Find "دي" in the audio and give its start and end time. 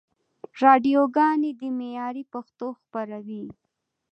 1.59-1.69